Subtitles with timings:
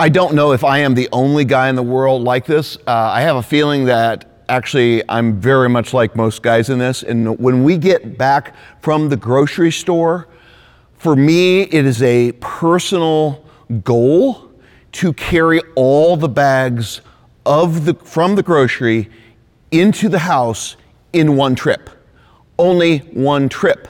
[0.00, 2.78] I don't know if I am the only guy in the world like this.
[2.86, 7.02] Uh, I have a feeling that actually I'm very much like most guys in this.
[7.02, 10.26] And when we get back from the grocery store,
[10.96, 13.44] for me, it is a personal
[13.84, 14.50] goal
[14.92, 17.02] to carry all the bags
[17.44, 19.10] of the, from the grocery
[19.70, 20.78] into the house
[21.12, 21.90] in one trip.
[22.58, 23.86] Only one trip.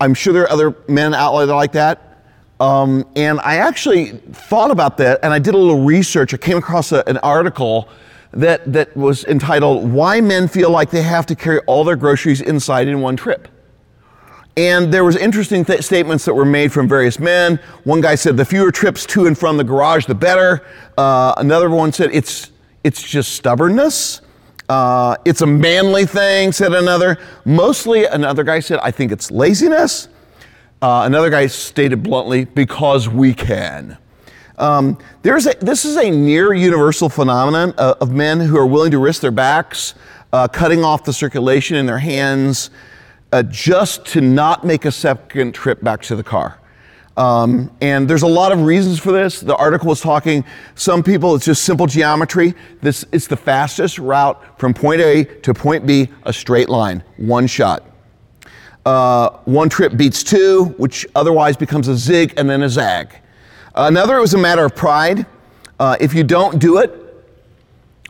[0.00, 2.07] I'm sure there are other men out there like that.
[2.60, 6.34] Um, and I actually thought about that and I did a little research.
[6.34, 7.88] I came across a, an article
[8.32, 12.40] that, that was entitled Why Men Feel Like They Have to Carry All Their Groceries
[12.40, 13.48] Inside in One Trip.
[14.56, 17.60] And there was interesting th- statements that were made from various men.
[17.84, 20.66] One guy said the fewer trips to and from the garage, the better.
[20.96, 22.50] Uh, another one said it's,
[22.82, 24.20] it's just stubbornness.
[24.68, 27.18] Uh, it's a manly thing, said another.
[27.44, 30.08] Mostly, another guy said, I think it's laziness.
[30.80, 33.98] Uh, another guy stated bluntly, because we can.
[34.58, 38.92] Um, there's a, this is a near universal phenomenon of, of men who are willing
[38.92, 39.94] to risk their backs,
[40.32, 42.70] uh, cutting off the circulation in their hands,
[43.32, 46.60] uh, just to not make a second trip back to the car.
[47.16, 49.40] Um, and there's a lot of reasons for this.
[49.40, 50.44] The article was talking,
[50.76, 52.54] some people, it's just simple geometry.
[52.80, 57.48] This, it's the fastest route from point A to point B, a straight line, one
[57.48, 57.84] shot.
[58.84, 63.14] Uh, one trip beats two, which otherwise becomes a zig and then a zag.
[63.74, 65.26] Another, it was a matter of pride.
[65.78, 66.92] Uh, if you don't do it,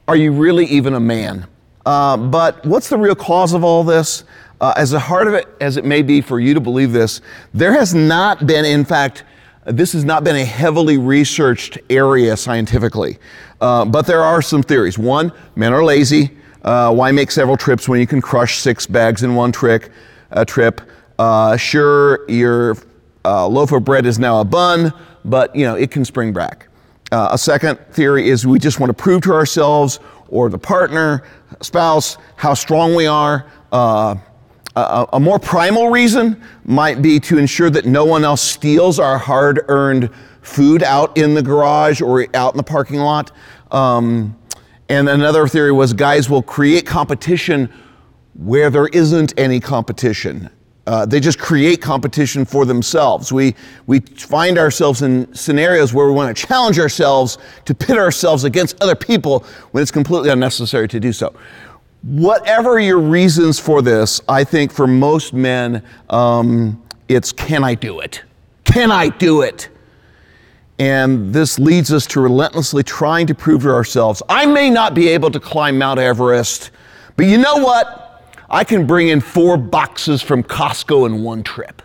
[0.06, 1.46] are you really even a man?
[1.84, 4.24] Uh, but what's the real cause of all this?
[4.60, 7.20] Uh, as hard of it as it may be for you to believe this,
[7.54, 9.24] there has not been, in fact,
[9.66, 13.18] this has not been a heavily researched area scientifically.
[13.60, 14.98] Uh, but there are some theories.
[14.98, 16.30] One, men are lazy.
[16.62, 19.90] Uh, why make several trips when you can crush six bags in one trick?
[20.30, 20.80] A trip.
[21.18, 22.76] Uh, sure, your
[23.24, 24.92] uh, loaf of bread is now a bun,
[25.24, 26.68] but you know it can spring back.
[27.10, 29.98] Uh, a second theory is we just want to prove to ourselves
[30.28, 31.24] or the partner,
[31.62, 33.50] spouse, how strong we are.
[33.72, 34.14] Uh,
[34.76, 39.18] a, a, more primal reason might be to ensure that no one else steals our
[39.18, 40.10] hard-earned
[40.42, 43.32] food out in the garage or out in the parking lot.
[43.70, 44.36] Um,
[44.88, 47.72] and another theory was guys will create competition
[48.38, 50.48] where there isn't any competition.
[50.86, 53.30] Uh, they just create competition for themselves.
[53.30, 53.54] We,
[53.86, 58.80] we find ourselves in scenarios where we want to challenge ourselves to pit ourselves against
[58.80, 61.34] other people when it's completely unnecessary to do so.
[62.02, 68.00] Whatever your reasons for this, I think for most men, um, it's can I do
[68.00, 68.22] it?
[68.64, 69.68] Can I do it?
[70.78, 75.08] And this leads us to relentlessly trying to prove to ourselves I may not be
[75.08, 76.70] able to climb Mount Everest,
[77.16, 78.07] but you know what?
[78.50, 81.82] I can bring in four boxes from Costco in one trip.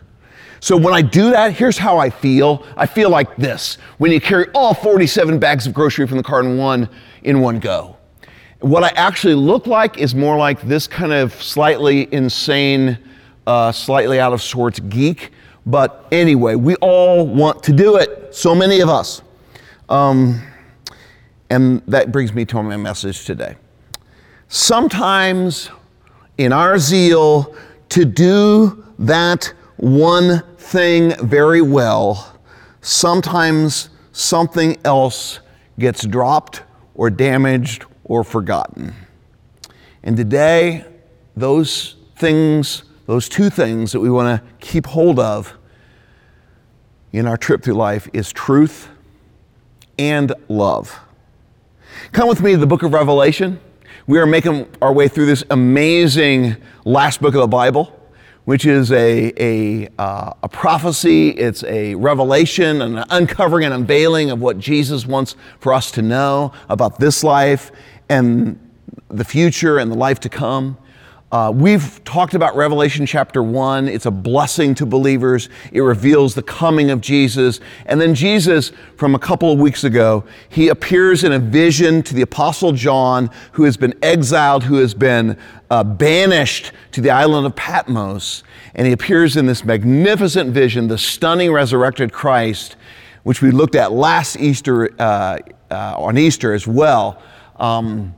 [0.59, 2.65] So when I do that, here's how I feel.
[2.77, 6.39] I feel like this when you carry all 47 bags of grocery from the car
[6.39, 6.87] in one
[7.23, 7.97] in one go.
[8.61, 12.97] What I actually look like is more like this kind of slightly insane,
[13.45, 15.31] uh, slightly out of sorts geek.
[15.65, 18.33] But anyway, we all want to do it.
[18.33, 19.21] So many of us.
[19.89, 20.41] Um,
[21.49, 23.57] and that brings me to my message today.
[24.47, 25.69] Sometimes
[26.37, 27.55] in our zeal
[27.89, 32.39] to do that one thing very well,
[32.81, 35.39] sometimes something else
[35.79, 36.63] gets dropped
[36.95, 38.93] or damaged or forgotten.
[40.03, 40.85] And today,
[41.35, 45.53] those things, those two things that we want to keep hold of
[47.11, 48.89] in our trip through life is truth
[49.97, 50.99] and love.
[52.11, 53.59] Come with me to the book of Revelation.
[54.05, 57.97] We are making our way through this amazing last book of the Bible,
[58.43, 64.41] which is a, a, uh, a prophecy, it's a revelation, an uncovering and unveiling of
[64.41, 67.71] what Jesus wants for us to know about this life
[68.09, 68.59] and
[69.07, 70.77] the future and the life to come.
[71.33, 73.87] Uh, we've talked about Revelation chapter 1.
[73.87, 75.49] It's a blessing to believers.
[75.71, 77.59] It reveals the coming of Jesus.
[77.87, 82.13] And then Jesus, from a couple of weeks ago, he appears in a vision to
[82.13, 85.35] the Apostle John, who has been exiled, who has been
[85.71, 88.43] uh, banished to the island of Patmos.
[88.75, 92.75] And he appears in this magnificent vision, the stunning resurrected Christ,
[93.23, 95.39] which we looked at last Easter, uh,
[95.71, 97.19] uh on Easter as well.
[97.55, 98.13] Um,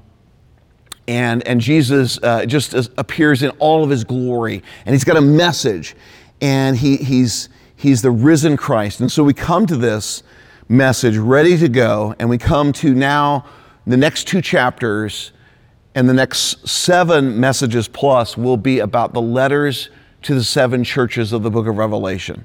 [1.07, 5.21] and, and Jesus uh, just appears in all of his glory, and he's got a
[5.21, 5.95] message,
[6.41, 9.01] and he, he's, he's the risen Christ.
[9.01, 10.23] And so we come to this
[10.67, 13.45] message ready to go, and we come to now
[13.85, 15.31] the next two chapters,
[15.93, 19.89] and the next seven messages plus will be about the letters
[20.23, 22.43] to the seven churches of the book of Revelation.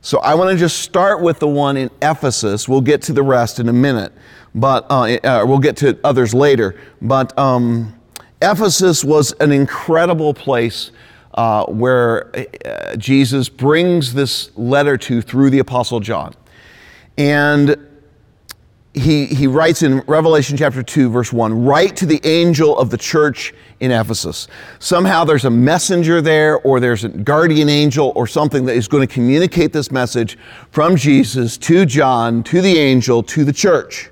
[0.00, 2.68] So I want to just start with the one in Ephesus.
[2.68, 4.12] We'll get to the rest in a minute,
[4.54, 6.78] but uh, uh, we'll get to others later.
[7.00, 7.98] But um,
[8.40, 10.90] Ephesus was an incredible place
[11.34, 12.30] uh, where
[12.66, 16.34] uh, Jesus brings this letter to through the Apostle John.
[17.16, 17.88] And
[18.94, 22.98] he, he writes in Revelation chapter 2, verse 1 Write to the angel of the
[22.98, 24.48] church in Ephesus.
[24.80, 29.06] Somehow there's a messenger there, or there's a guardian angel, or something that is going
[29.06, 30.36] to communicate this message
[30.70, 34.11] from Jesus to John, to the angel, to the church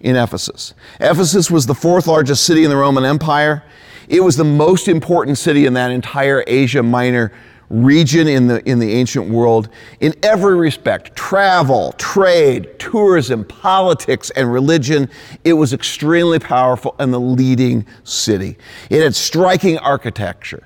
[0.00, 0.74] in Ephesus.
[1.00, 3.64] Ephesus was the fourth largest city in the Roman Empire.
[4.08, 7.32] It was the most important city in that entire Asia Minor
[7.70, 9.68] region in the, in the ancient world
[10.00, 15.10] in every respect travel, trade, tourism, politics, and religion.
[15.44, 18.56] It was extremely powerful and the leading city.
[18.90, 20.64] It had striking architecture.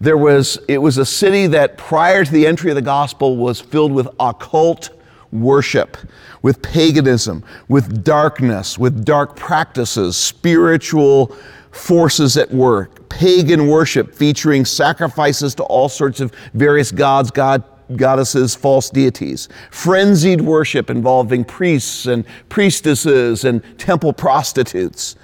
[0.00, 3.60] There was, it was a city that prior to the entry of the gospel was
[3.60, 4.90] filled with occult
[5.32, 5.96] worship,
[6.42, 11.36] with paganism, with darkness, with dark practices, spiritual
[11.70, 17.62] forces at work, pagan worship featuring sacrifices to all sorts of various gods, god,
[17.96, 25.16] goddesses, false deities, frenzied worship involving priests and priestesses and temple prostitutes,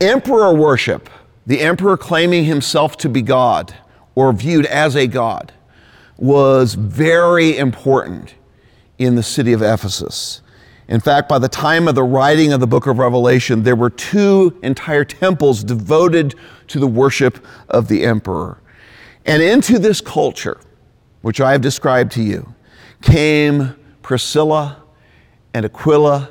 [0.00, 1.08] emperor worship,
[1.46, 3.74] the emperor claiming himself to be God
[4.14, 5.52] or viewed as a God,
[6.16, 8.34] was very important
[8.98, 10.40] in the city of Ephesus.
[10.86, 13.90] In fact, by the time of the writing of the book of Revelation, there were
[13.90, 16.34] two entire temples devoted
[16.68, 18.60] to the worship of the emperor.
[19.24, 20.60] And into this culture,
[21.22, 22.54] which I have described to you,
[23.00, 24.82] came Priscilla
[25.54, 26.28] and Aquila,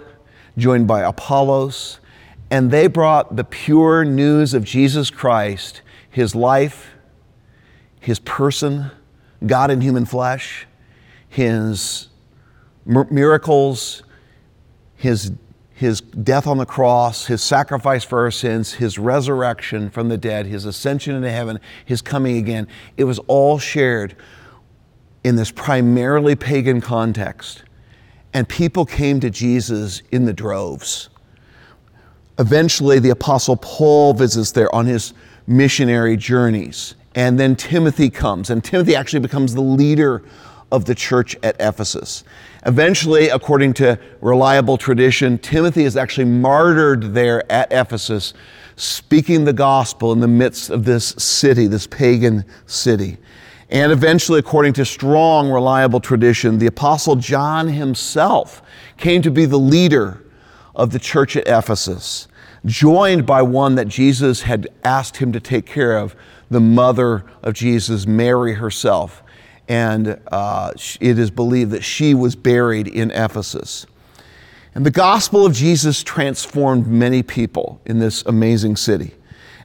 [0.58, 2.00] joined by Apollos,
[2.52, 6.92] and they brought the pure news of Jesus Christ, his life,
[8.00, 8.92] his person,
[9.44, 10.68] God in human flesh,
[11.28, 12.10] his
[12.86, 14.04] miracles,
[14.96, 15.32] his,
[15.74, 20.46] his death on the cross, his sacrifice for our sins, his resurrection from the dead,
[20.46, 24.16] his ascension into heaven, his coming again, it was all shared
[25.24, 27.64] in this primarily pagan context.
[28.34, 31.10] And people came to Jesus in the droves.
[32.40, 35.14] Eventually, the Apostle Paul visits there on his
[35.46, 36.96] missionary journeys.
[37.16, 40.24] And then Timothy comes, and Timothy actually becomes the leader
[40.72, 42.24] of the church at Ephesus.
[42.66, 48.34] Eventually, according to reliable tradition, Timothy is actually martyred there at Ephesus,
[48.78, 53.18] speaking the gospel in the midst of this city, this pagan city.
[53.70, 58.62] And eventually, according to strong, reliable tradition, the Apostle John himself
[58.98, 60.24] came to be the leader
[60.76, 62.28] of the church at Ephesus,
[62.66, 66.16] joined by one that Jesus had asked him to take care of,
[66.50, 69.23] the mother of Jesus, Mary herself
[69.68, 73.86] and uh, it is believed that she was buried in Ephesus.
[74.76, 79.14] And the gospel of Jesus transformed many people in this amazing city.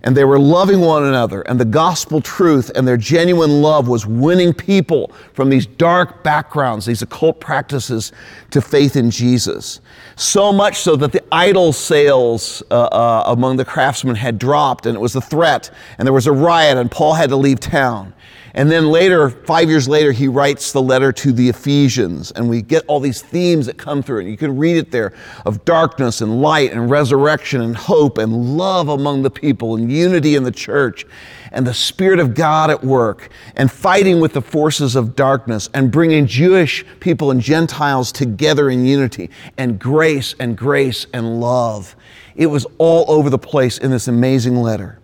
[0.03, 4.07] And they were loving one another, and the gospel truth and their genuine love was
[4.07, 8.13] winning people from these dark backgrounds, these occult practices,
[8.51, 9.81] to faith in Jesus.
[10.17, 14.97] So much so that the idol sales uh, uh, among the craftsmen had dropped, and
[14.97, 18.15] it was a threat, and there was a riot, and Paul had to leave town.
[18.55, 22.63] And then later, five years later, he writes the letter to the Ephesians, and we
[22.63, 25.13] get all these themes that come through and You can read it there
[25.47, 30.37] of darkness and light and resurrection and hope and love among the people and unity
[30.37, 31.07] in the church
[31.53, 35.91] and the Spirit of God at work and fighting with the forces of darkness and
[35.91, 41.97] bringing Jewish people and Gentiles together in unity and grace and grace and love.
[42.37, 44.99] It was all over the place in this amazing letter.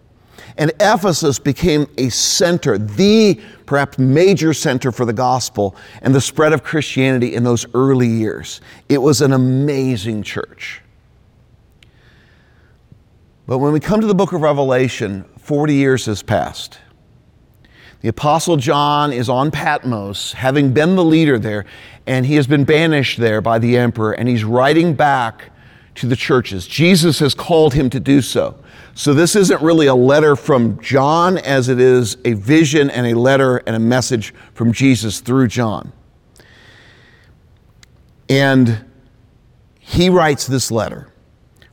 [0.57, 6.53] And Ephesus became a center, the perhaps major center for the gospel and the spread
[6.53, 8.61] of Christianity in those early years.
[8.89, 10.81] It was an amazing church.
[13.47, 16.79] But when we come to the book of Revelation, 40 years has passed.
[18.01, 21.65] The Apostle John is on Patmos, having been the leader there,
[22.07, 25.51] and he has been banished there by the emperor, and he's writing back
[25.97, 26.67] to the churches.
[26.67, 28.59] Jesus has called him to do so.
[28.95, 33.15] So this isn't really a letter from John as it is a vision and a
[33.19, 35.93] letter and a message from Jesus through John.
[38.29, 38.85] And
[39.79, 41.14] he writes this letter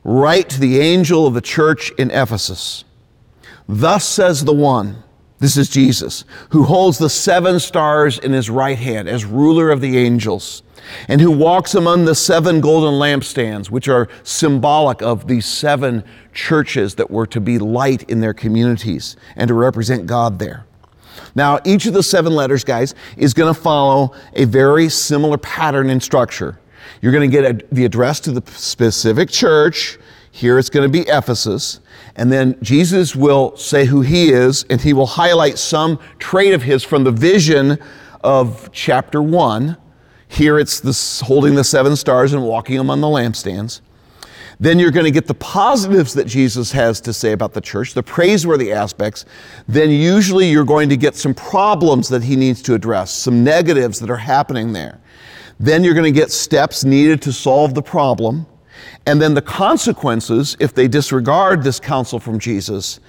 [0.04, 2.84] Write to the angel of the church in Ephesus.
[3.68, 5.02] Thus says the one,
[5.38, 9.80] this is Jesus, who holds the seven stars in his right hand as ruler of
[9.80, 10.62] the angels
[11.08, 16.96] and who walks among the seven golden lampstands, which are symbolic of these seven churches
[16.96, 20.64] that were to be light in their communities and to represent God there.
[21.34, 25.90] Now, each of the seven letters, guys, is going to follow a very similar pattern
[25.90, 26.58] and structure.
[27.02, 29.98] You're going to get a, the address to the specific church.
[30.30, 31.80] Here it's going to be Ephesus.
[32.16, 36.62] And then Jesus will say who he is, and he will highlight some trait of
[36.62, 37.78] his from the vision
[38.22, 39.76] of chapter one.
[40.28, 43.80] Here it's this, holding the seven stars and walking among the lampstands.
[44.60, 47.94] Then you're going to get the positives that Jesus has to say about the church,
[47.94, 49.24] the praiseworthy aspects.
[49.66, 53.98] Then usually you're going to get some problems that he needs to address, some negatives
[53.98, 55.00] that are happening there.
[55.58, 58.46] Then you're going to get steps needed to solve the problem.
[59.06, 63.00] And then the consequences if they disregard this counsel from Jesus.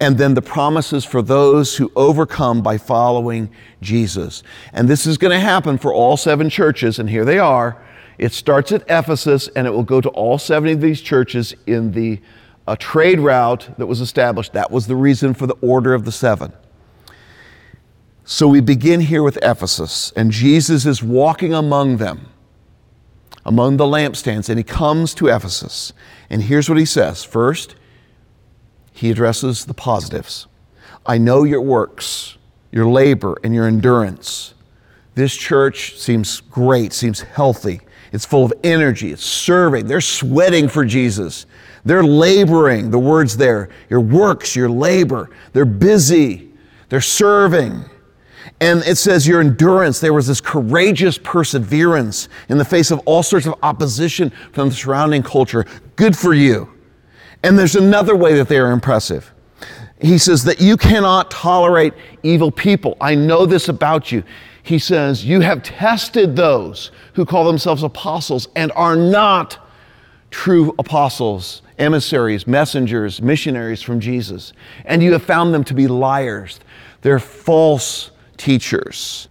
[0.00, 3.50] And then the promises for those who overcome by following
[3.80, 4.42] Jesus.
[4.72, 7.82] And this is going to happen for all seven churches, and here they are.
[8.18, 11.92] It starts at Ephesus and it will go to all 70 of these churches in
[11.92, 12.20] the
[12.66, 14.52] uh, trade route that was established.
[14.52, 16.52] That was the reason for the order of the seven.
[18.30, 22.28] So we begin here with Ephesus, and Jesus is walking among them,
[23.46, 25.94] among the lampstands, and he comes to Ephesus.
[26.28, 27.74] And here's what he says First,
[28.92, 30.46] he addresses the positives.
[31.06, 32.36] I know your works,
[32.70, 34.52] your labor, and your endurance.
[35.14, 37.80] This church seems great, seems healthy.
[38.12, 39.10] It's full of energy.
[39.10, 39.86] It's serving.
[39.86, 41.46] They're sweating for Jesus.
[41.82, 42.90] They're laboring.
[42.90, 43.70] The word's there.
[43.88, 45.30] Your works, your labor.
[45.54, 46.50] They're busy.
[46.90, 47.86] They're serving.
[48.60, 50.00] And it says your endurance.
[50.00, 54.74] There was this courageous perseverance in the face of all sorts of opposition from the
[54.74, 55.64] surrounding culture.
[55.96, 56.68] Good for you.
[57.42, 59.32] And there's another way that they are impressive.
[60.00, 62.96] He says that you cannot tolerate evil people.
[63.00, 64.24] I know this about you
[64.68, 69.66] he says, You have tested those who call themselves apostles and are not
[70.30, 74.52] true apostles, emissaries, messengers, missionaries from Jesus.
[74.84, 76.60] And you have found them to be liars.
[77.00, 79.28] They're false teachers.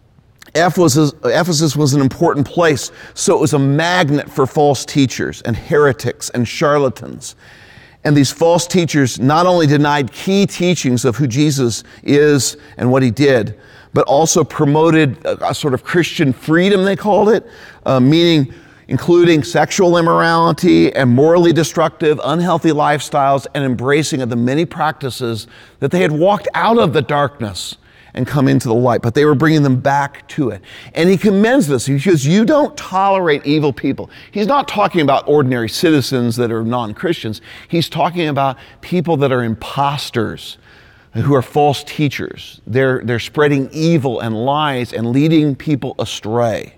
[0.56, 6.30] Ephesus, was an important place, so it was a magnet for false teachers and heretics
[6.32, 7.36] and charlatans.
[8.04, 13.04] And these false teachers not only denied key teachings of who Jesus is and what
[13.04, 13.60] he did,
[13.94, 17.46] but also promoted a, a sort of Christian freedom, they called it,
[17.86, 18.54] uh, meaning
[18.88, 25.48] including sexual immorality and morally destructive, unhealthy lifestyles and embracing of the many practices
[25.80, 27.76] that they had walked out of the darkness
[28.18, 30.62] and come into the light, but they were bringing them back to it.
[30.94, 31.86] And he commends this.
[31.86, 34.10] He says, You don't tolerate evil people.
[34.32, 39.32] He's not talking about ordinary citizens that are non Christians, he's talking about people that
[39.32, 40.58] are imposters
[41.14, 42.62] who are false teachers.
[42.68, 46.76] They're, they're spreading evil and lies and leading people astray.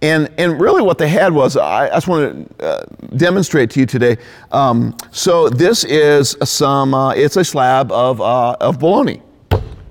[0.00, 2.84] And, and really, what they had was I, I just want to uh,
[3.16, 4.18] demonstrate to you today.
[4.50, 9.22] Um, so, this is some, uh, it's a slab of, uh, of bologna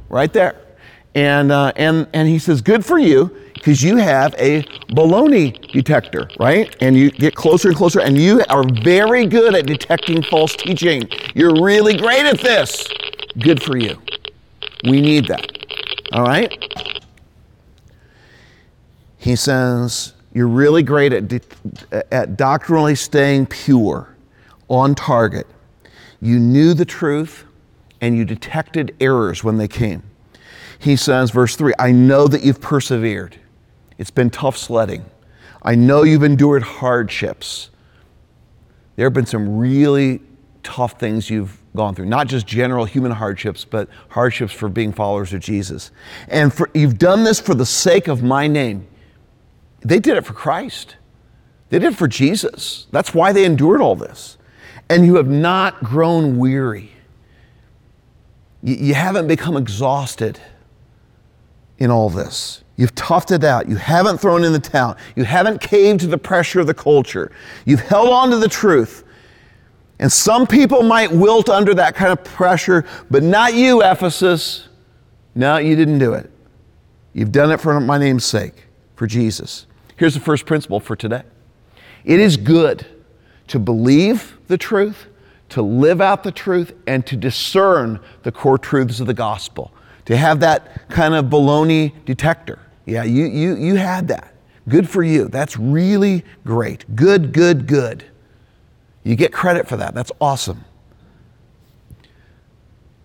[0.09, 0.55] right there.
[1.13, 6.29] And, uh, and, and he says, Good for you, because you have a baloney detector,
[6.39, 6.75] right?
[6.81, 11.07] And you get closer and closer, and you are very good at detecting false teaching.
[11.35, 12.87] You're really great at this.
[13.39, 14.01] Good for you.
[14.85, 15.45] We need that.
[16.13, 16.51] All right?
[19.17, 21.43] He says, You're really great at,
[22.11, 24.15] at doctrinally staying pure,
[24.69, 25.45] on target.
[26.21, 27.43] You knew the truth
[27.99, 30.03] and you detected errors when they came.
[30.81, 33.37] He says, verse 3 I know that you've persevered.
[33.99, 35.05] It's been tough sledding.
[35.61, 37.69] I know you've endured hardships.
[38.95, 40.21] There have been some really
[40.63, 45.33] tough things you've gone through, not just general human hardships, but hardships for being followers
[45.33, 45.91] of Jesus.
[46.27, 48.87] And for, you've done this for the sake of my name.
[49.81, 50.95] They did it for Christ,
[51.69, 52.87] they did it for Jesus.
[52.91, 54.37] That's why they endured all this.
[54.89, 56.91] And you have not grown weary,
[58.63, 60.39] you, you haven't become exhausted
[61.81, 62.63] in all this.
[62.77, 63.67] You've toughed it out.
[63.67, 64.95] You haven't thrown in the towel.
[65.15, 67.31] You haven't caved to the pressure of the culture.
[67.65, 69.03] You've held on to the truth.
[69.97, 74.67] And some people might wilt under that kind of pressure, but not you, Ephesus.
[75.33, 76.29] No, you didn't do it.
[77.13, 79.65] You've done it for my name's sake, for Jesus.
[79.95, 81.23] Here's the first principle for today
[82.05, 82.85] it is good
[83.47, 85.07] to believe the truth,
[85.49, 89.71] to live out the truth, and to discern the core truths of the gospel.
[90.05, 92.59] To have that kind of baloney detector.
[92.85, 94.33] Yeah, you, you, you had that.
[94.67, 95.27] Good for you.
[95.27, 96.95] That's really great.
[96.95, 98.05] Good, good, good.
[99.03, 99.93] You get credit for that.
[99.93, 100.65] That's awesome.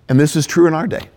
[0.08, 1.08] And this is true in our day.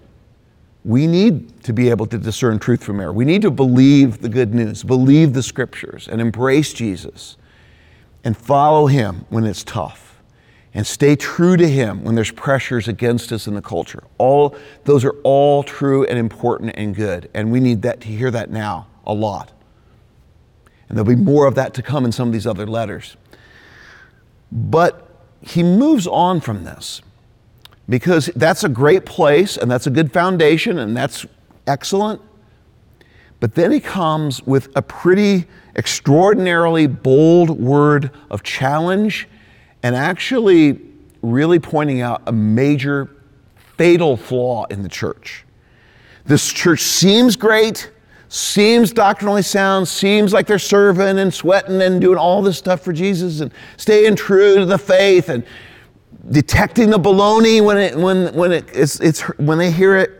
[0.85, 3.11] We need to be able to discern truth from error.
[3.11, 7.37] We need to believe the good news, believe the scriptures, and embrace Jesus
[8.23, 10.08] and follow him when it's tough.
[10.73, 14.03] And stay true to Him when there's pressures against us in the culture.
[14.17, 18.31] All those are all true and important and good, and we need that to hear
[18.31, 19.51] that now a lot.
[20.87, 23.15] And there'll be more of that to come in some of these other letters.
[24.51, 25.07] But
[25.41, 27.01] he moves on from this
[27.87, 31.25] because that's a great place and that's a good foundation and that's
[31.67, 32.21] excellent.
[33.39, 35.45] But then he comes with a pretty
[35.75, 39.27] extraordinarily bold word of challenge
[39.83, 40.79] and actually
[41.21, 43.09] really pointing out a major
[43.77, 45.45] fatal flaw in the church.
[46.25, 47.91] This church seems great,
[48.27, 52.93] seems doctrinally sound, seems like they're serving and sweating and doing all this stuff for
[52.93, 55.43] Jesus and staying true to the faith and
[56.29, 60.11] detecting the baloney when it when when it, it's, it's when they hear it.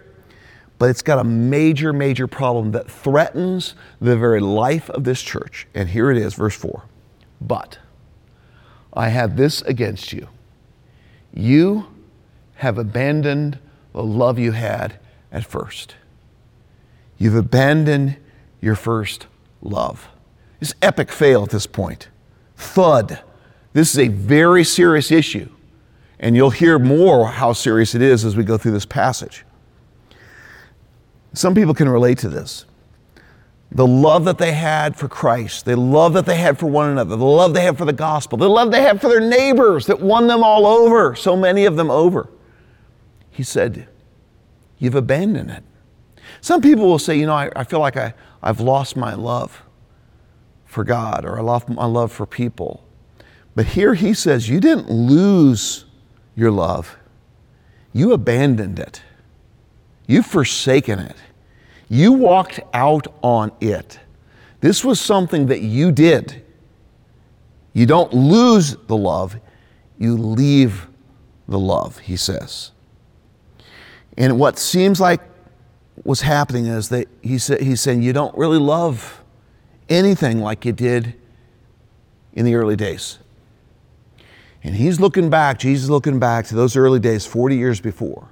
[0.78, 5.68] But it's got a major, major problem that threatens the very life of this church.
[5.76, 6.84] And here it is, verse 4.
[7.42, 7.78] But
[8.94, 10.28] I have this against you.
[11.34, 11.88] You
[12.56, 13.60] have abandoned
[13.94, 15.00] the love you had
[15.32, 15.96] at first.
[17.18, 18.18] You've abandoned
[18.62, 19.28] your first
[19.62, 20.10] love.
[20.62, 22.10] It's epic fail at this point.
[22.58, 23.20] Thud.
[23.74, 25.50] This is a very serious issue.
[26.20, 29.46] And you'll hear more how serious it is as we go through this passage.
[31.34, 32.66] Some people can relate to this.
[33.72, 37.16] The love that they had for Christ, the love that they had for one another,
[37.16, 40.00] the love they had for the gospel, the love they had for their neighbors that
[40.00, 42.30] won them all over, so many of them over.
[43.30, 43.88] He said,
[44.80, 45.64] You've abandoned it.
[46.42, 49.62] Some people will say, You know, I, I feel like I, I've lost my love
[50.66, 52.84] for God or I lost my love for people.
[53.56, 55.86] But here he says, You didn't lose
[56.36, 56.98] your love,
[57.94, 59.02] you abandoned it.
[60.08, 61.16] You've forsaken it.
[61.90, 64.00] You walked out on it.
[64.62, 66.44] This was something that you did.
[67.74, 69.40] You don't lose the love,
[69.98, 70.88] you leave
[71.48, 72.72] the love, he says.
[74.18, 75.22] And what seems like
[76.04, 79.24] was happening is that he said, he's saying, You don't really love
[79.88, 81.16] anything like you did
[82.34, 83.20] in the early days.
[84.64, 88.30] And he's looking back, Jesus looking back to those early days, 40 years before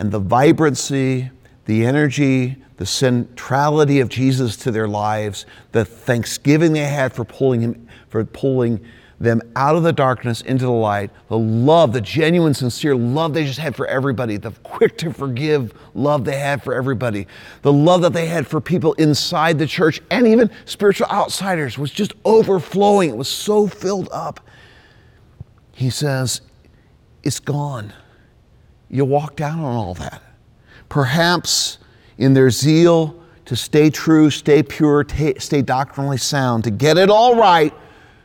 [0.00, 1.30] and the vibrancy,
[1.70, 7.60] the energy, the centrality of Jesus to their lives, the thanksgiving they had for pulling
[7.60, 8.84] him, for pulling
[9.20, 13.44] them out of the darkness into the light, the love, the genuine, sincere love they
[13.44, 17.28] just had for everybody, the quick to forgive love they had for everybody,
[17.62, 21.92] the love that they had for people inside the church and even spiritual outsiders was
[21.92, 23.10] just overflowing.
[23.10, 24.40] It was so filled up.
[25.70, 26.40] He says,
[27.22, 27.92] It's gone
[28.88, 30.20] you walked out on all that.
[30.90, 31.78] Perhaps
[32.18, 37.08] in their zeal to stay true, stay pure, t- stay doctrinally sound, to get it
[37.08, 37.74] all right,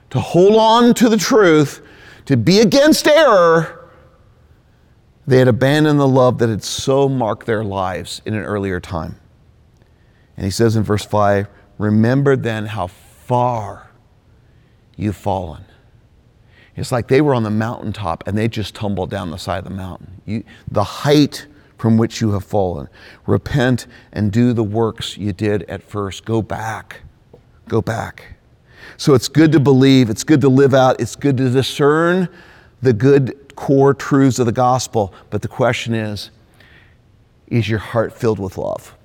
[0.09, 1.81] to hold on to the truth,
[2.25, 3.89] to be against error,
[5.25, 9.19] they had abandoned the love that had so marked their lives in an earlier time.
[10.37, 11.47] And he says in verse 5
[11.77, 13.89] Remember then how far
[14.95, 15.65] you've fallen.
[16.75, 19.63] It's like they were on the mountaintop and they just tumbled down the side of
[19.63, 20.21] the mountain.
[20.25, 22.87] You, the height from which you have fallen.
[23.25, 26.25] Repent and do the works you did at first.
[26.25, 27.01] Go back.
[27.67, 28.35] Go back.
[28.97, 32.29] So it's good to believe, it's good to live out, it's good to discern
[32.81, 35.13] the good core truths of the gospel.
[35.29, 36.31] But the question is
[37.47, 38.95] is your heart filled with love?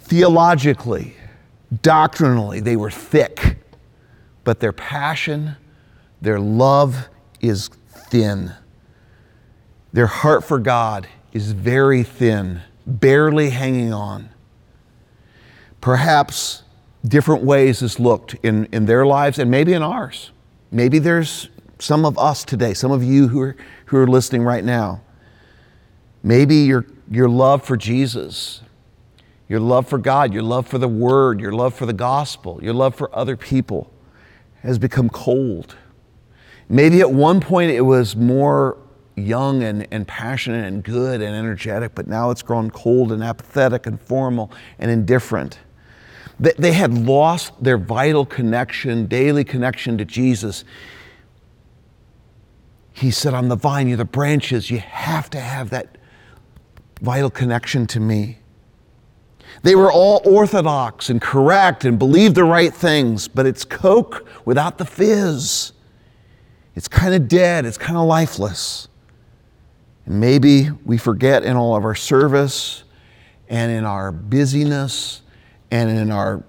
[0.00, 1.14] Theologically,
[1.82, 3.56] doctrinally, they were thick
[4.44, 5.56] but their passion,
[6.20, 7.08] their love
[7.40, 8.52] is thin.
[9.92, 14.30] Their heart for God is very thin, barely hanging on.
[15.80, 16.62] Perhaps
[17.04, 20.30] different ways this looked in, in their lives and maybe in ours.
[20.70, 21.48] Maybe there's
[21.78, 25.00] some of us today, some of you who are, who are listening right now.
[26.22, 28.60] Maybe your, your love for Jesus,
[29.48, 32.74] your love for God, your love for the Word, your love for the gospel, your
[32.74, 33.90] love for other people
[34.62, 35.76] has become cold.
[36.68, 38.76] Maybe at one point it was more
[39.26, 43.86] young and, and passionate and good and energetic, but now it's grown cold and apathetic
[43.86, 45.58] and formal and indifferent.
[46.38, 50.64] They, they had lost their vital connection, daily connection to Jesus.
[52.92, 54.70] He said, I'm the vine, you're the branches.
[54.70, 55.98] You have to have that
[57.00, 58.38] vital connection to me.
[59.62, 64.78] They were all orthodox and correct and believed the right things, but it's Coke without
[64.78, 65.72] the fizz.
[66.74, 68.88] It's kind of dead, it's kind of lifeless.
[70.06, 72.84] And maybe we forget in all of our service
[73.48, 75.22] and in our busyness
[75.70, 76.42] and in our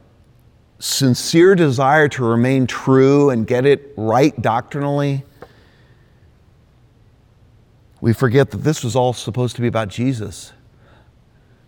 [0.80, 5.24] sincere desire to remain true and get it right doctrinally
[8.02, 10.52] We forget that this was all supposed to be about Jesus,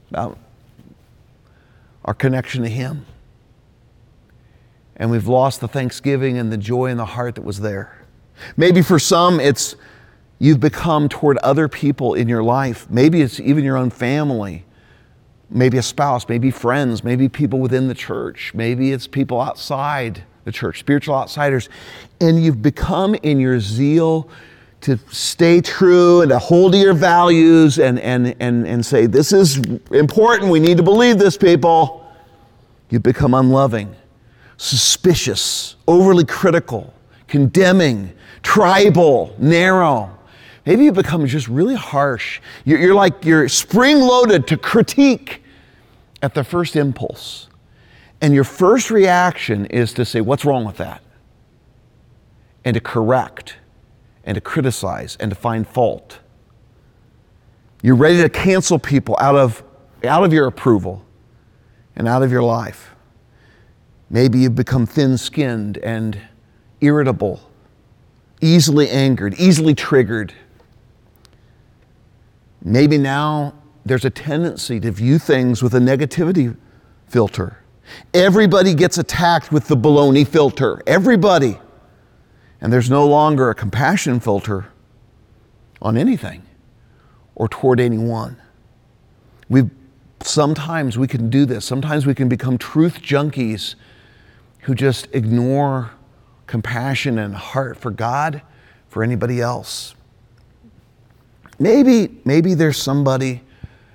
[0.10, 0.40] about
[2.04, 3.06] our connection to Him.
[4.98, 8.04] And we've lost the thanksgiving and the joy in the heart that was there.
[8.58, 9.76] Maybe for some, it's
[10.44, 12.86] you've become toward other people in your life.
[12.90, 14.66] Maybe it's even your own family,
[15.50, 20.52] maybe a spouse, maybe friends, maybe people within the church, maybe it's people outside the
[20.52, 21.70] church, spiritual outsiders.
[22.20, 24.30] And you've become in your zeal
[24.82, 29.32] to stay true and to hold to your values and, and, and, and say, This
[29.32, 29.60] is
[29.92, 30.52] important.
[30.52, 32.06] We need to believe this, people.
[32.90, 33.96] You've become unloving,
[34.58, 36.94] suspicious, overly critical,
[37.30, 40.20] condemning, tribal, narrow.
[40.66, 42.40] Maybe you become just really harsh.
[42.64, 45.44] You're, you're like you're spring loaded to critique
[46.22, 47.50] at the first impulse.
[48.22, 51.02] And your first reaction is to say, What's wrong with that?
[52.64, 53.58] And to correct,
[54.24, 56.20] and to criticize, and to find fault.
[57.82, 59.62] You're ready to cancel people out of,
[60.06, 61.06] out of your approval
[61.98, 62.96] and out of your life.
[64.10, 66.18] Maybe you've become thin skinned and
[66.80, 67.42] irritable,
[68.40, 70.34] easily angered, easily triggered.
[72.64, 73.54] Maybe now
[73.86, 76.56] there's a tendency to view things with a negativity
[77.08, 77.58] filter.
[78.14, 80.82] Everybody gets attacked with the baloney filter.
[80.88, 81.60] Everybody.
[82.62, 84.68] And there's no longer a compassion filter
[85.82, 86.44] on anything
[87.36, 88.38] or toward anyone.
[89.50, 89.70] We
[90.22, 91.66] sometimes we can do this.
[91.66, 93.76] Sometimes we can become truth junkies
[94.62, 95.92] who just ignore
[96.48, 98.42] compassion and heart for God,
[98.88, 99.96] for anybody else.
[101.64, 103.42] Maybe maybe there's somebody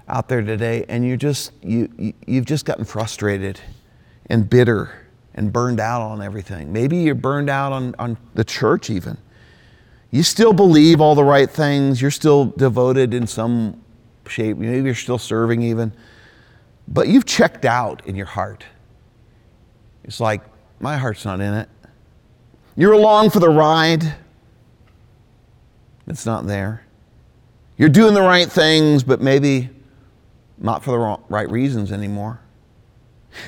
[0.09, 3.61] out there today and you just you, you you've just gotten frustrated
[4.31, 6.73] and bitter and burned out on everything.
[6.73, 9.19] Maybe you're burned out on, on the church, even.
[10.11, 13.85] You still believe all the right things, you're still devoted in some
[14.27, 15.93] shape, maybe you're still serving, even,
[16.89, 18.65] but you've checked out in your heart.
[20.05, 20.41] It's like,
[20.81, 21.69] my heart's not in it.
[22.77, 24.15] You're along for the ride,
[26.07, 26.88] it's not there.
[27.79, 29.71] You're doing the right things, but maybe
[30.59, 32.41] not for the wrong, right reasons anymore.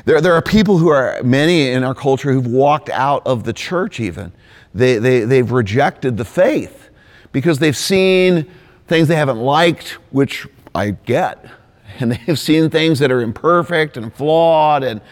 [0.04, 3.52] There, there are people who are, many in our culture, who've walked out of the
[3.52, 4.32] church even.
[4.72, 6.90] They, they, they've rejected the faith
[7.32, 8.48] because they've seen
[8.86, 11.44] things they haven't liked, which I get.
[11.98, 15.02] And they've seen things that are imperfect and flawed, and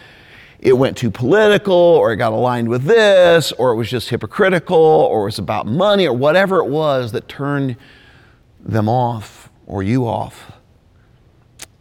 [0.59, 4.75] it went too political, or it got aligned with this, or it was just hypocritical,
[4.75, 7.75] or it was about money, or whatever it was that turned
[8.59, 10.51] them off or you off.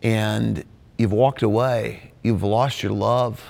[0.03, 0.65] And
[0.97, 3.43] you've walked away You've lost your love.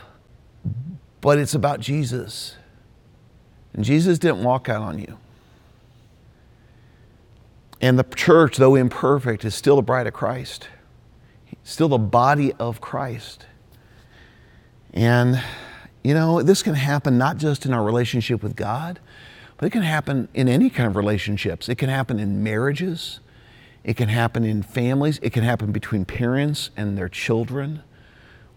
[1.21, 2.57] But it's about Jesus.
[3.73, 5.19] And Jesus didn't walk out on you.
[7.81, 10.69] And the church, though imperfect, is still the bride of Christ,
[11.62, 13.47] still the body of Christ.
[14.93, 15.41] And,
[16.03, 19.01] you know, this can happen not just in our relationship with God,
[19.59, 21.68] but it can happen in any kind of relationships.
[21.68, 23.21] It can happen in marriages,
[23.85, 27.83] it can happen in families, it can happen between parents and their children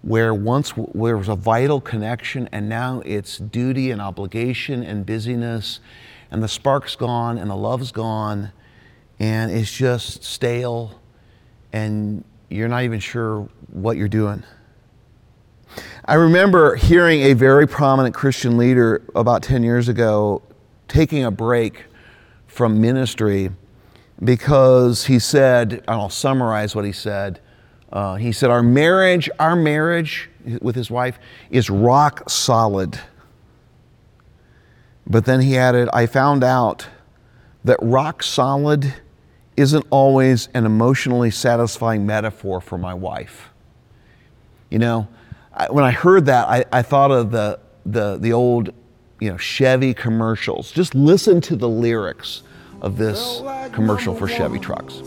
[0.04, 5.80] where once there was a vital connection and now it's duty and obligation and busyness
[6.32, 8.52] and the spark's gone and the love's gone
[9.20, 11.00] and it's just stale
[11.72, 14.44] and you're not even sure what you're doing.
[16.04, 20.42] I remember hearing a very prominent Christian leader about 10 years ago
[20.92, 21.86] taking a break
[22.48, 23.50] from ministry
[24.24, 27.40] because he said, and I'll summarize what he said
[27.92, 30.30] uh, he said, Our marriage, our marriage
[30.62, 33.00] with his wife is rock solid.
[35.06, 36.88] But then he added, I found out
[37.66, 38.94] that rock solid
[39.58, 43.50] isn't always an emotionally satisfying metaphor for my wife.
[44.70, 45.08] You know,
[45.54, 48.74] I, when I heard that, I, I thought of the, the, the old
[49.22, 50.72] you know, Chevy commercials.
[50.72, 52.42] Just listen to the lyrics
[52.82, 55.02] of this commercial for Chevy trucks.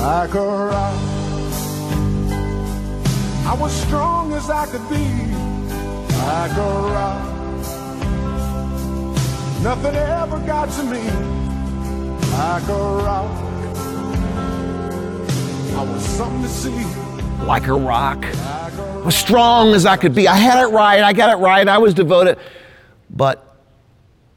[0.00, 1.00] like a rock.
[3.46, 5.04] I was strong as I could be,
[6.24, 7.26] like a rock.
[9.62, 11.02] Nothing ever got to me,
[12.32, 13.30] like a rock.
[15.76, 17.09] I was something to see.
[17.46, 18.24] Like a rock.
[19.04, 20.28] As strong as I could be.
[20.28, 21.02] I had it right.
[21.02, 21.66] I got it right.
[21.66, 22.38] I was devoted.
[23.08, 23.56] But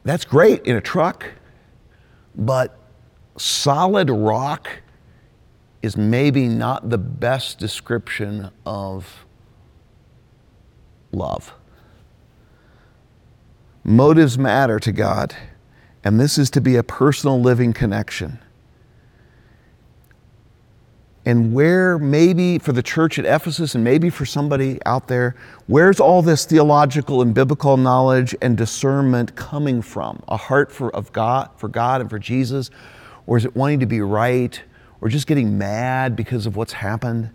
[0.04, 1.26] that's great in a truck.
[2.34, 2.76] But
[3.36, 4.68] solid rock
[5.82, 9.26] is maybe not the best description of
[11.12, 11.52] love.
[13.84, 15.36] Motives matter to God,
[16.02, 18.38] And this is to be a personal living connection.
[21.26, 25.34] And where maybe for the church at Ephesus and maybe for somebody out there,
[25.66, 30.22] where's all this theological and biblical knowledge and discernment coming from?
[30.28, 32.70] A heart for, of God, for God and for Jesus?
[33.26, 34.60] Or is it wanting to be right?
[35.00, 37.30] Or just getting mad because of what's happened?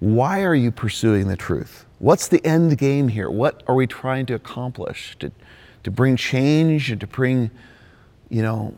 [0.00, 1.86] Why are you pursuing the truth?
[2.00, 3.30] What's the end game here?
[3.30, 5.16] What are we trying to accomplish?
[5.20, 5.32] To,
[5.84, 7.50] to bring change and to bring,
[8.28, 8.74] you know,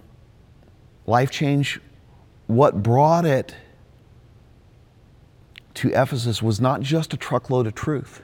[1.04, 1.80] life change?
[2.46, 3.56] What brought it
[5.76, 8.22] to Ephesus was not just a truckload of truth,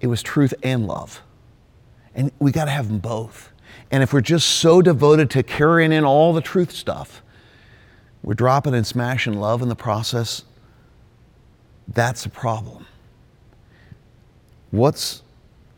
[0.00, 1.22] it was truth and love.
[2.14, 3.50] And we got to have them both.
[3.90, 7.22] And if we're just so devoted to carrying in all the truth stuff,
[8.22, 10.44] we're dropping and smashing love in the process,
[11.88, 12.86] that's a problem.
[14.70, 15.22] What's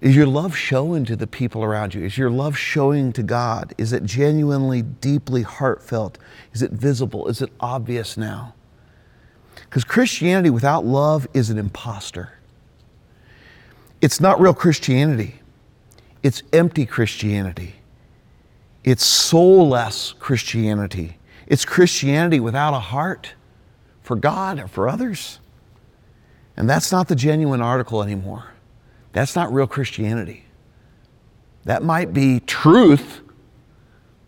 [0.01, 2.05] is your love showing to the people around you?
[2.05, 3.75] Is your love showing to God?
[3.79, 6.19] Is it genuinely, deeply heartfelt?
[6.53, 7.27] Is it visible?
[7.27, 8.55] Is it obvious now?
[9.65, 12.33] Because Christianity without love is an impostor.
[14.01, 15.41] It's not real Christianity,
[16.23, 17.75] it's empty Christianity.
[18.85, 21.19] It's soulless Christianity.
[21.47, 23.35] It's Christianity without a heart
[24.03, 25.41] for God or for others.
[26.57, 28.53] And that's not the genuine article anymore.
[29.13, 30.45] That's not real Christianity.
[31.65, 33.21] That might be truth,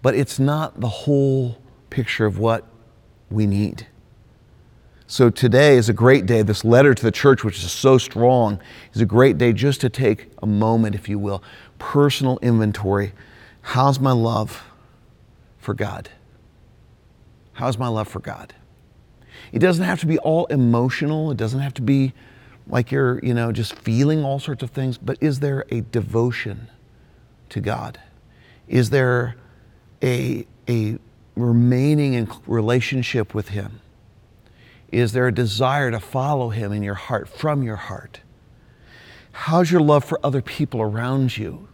[0.02, 2.66] but it's not the whole picture of what
[3.30, 3.86] we need.
[5.10, 6.42] So today is a great day.
[6.42, 8.60] This letter to the church, which is so strong,
[8.94, 11.42] is a great day just to take a moment, if you will,
[11.80, 13.12] personal inventory.
[13.60, 14.62] How's my love
[15.58, 16.10] for God?
[17.54, 18.54] How's my love for God?
[19.50, 21.32] It doesn't have to be all emotional.
[21.32, 22.12] It doesn't have to be
[22.68, 26.68] like you're, you know, just feeling all sorts of things, but is there a devotion
[27.48, 27.98] to God?
[28.68, 29.34] Is there
[30.04, 30.98] a, a
[31.34, 33.80] remaining in relationship with Him?
[34.92, 38.20] Is there a desire to follow Him in your heart, from your heart?
[39.32, 41.68] How's your love for other people around you?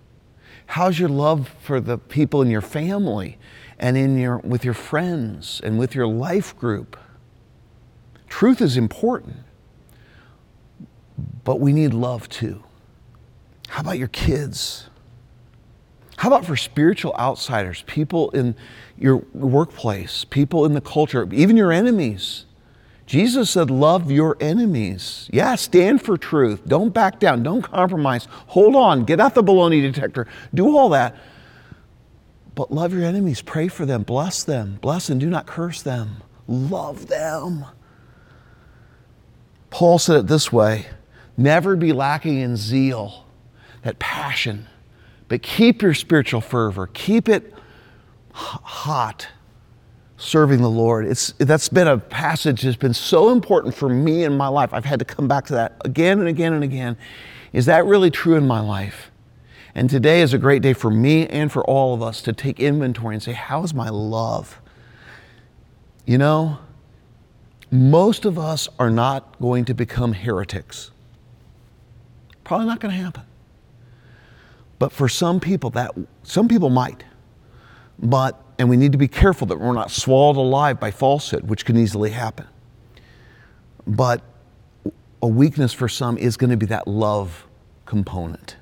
[0.66, 3.38] How's your love for the people in your family
[3.78, 6.96] and in your, with your friends and with your life group?
[8.28, 9.36] Truth is important,
[11.44, 12.62] but we need love too.
[13.68, 14.88] How about your kids?
[16.16, 18.56] How about for spiritual outsiders, people in
[18.98, 22.45] your workplace, people in the culture, even your enemies?
[23.06, 25.30] Jesus said, Love your enemies.
[25.32, 26.62] Yeah, stand for truth.
[26.66, 27.42] Don't back down.
[27.42, 28.26] Don't compromise.
[28.48, 29.04] Hold on.
[29.04, 30.26] Get out the baloney detector.
[30.52, 31.16] Do all that.
[32.56, 33.42] But love your enemies.
[33.42, 34.02] Pray for them.
[34.02, 34.78] Bless them.
[34.80, 36.22] Bless and do not curse them.
[36.48, 37.64] Love them.
[39.70, 40.86] Paul said it this way
[41.36, 43.26] never be lacking in zeal,
[43.82, 44.66] that passion,
[45.28, 46.88] but keep your spiritual fervor.
[46.94, 47.52] Keep it
[48.32, 49.28] hot
[50.16, 51.06] serving the Lord.
[51.06, 54.72] It's, that's been a passage that's been so important for me in my life.
[54.72, 56.96] I've had to come back to that again and again and again.
[57.52, 59.10] Is that really true in my life?
[59.74, 62.60] And today is a great day for me and for all of us to take
[62.60, 64.58] inventory and say, How's my love?
[66.06, 66.58] You know,
[67.70, 70.92] most of us are not going to become heretics.
[72.42, 73.24] Probably not going to happen.
[74.78, 77.04] But for some people, that some people might.
[77.98, 81.64] But and we need to be careful that we're not swallowed alive by falsehood, which
[81.64, 82.46] can easily happen.
[83.86, 84.22] But
[85.22, 87.46] a weakness for some is going to be that love
[87.84, 88.56] component.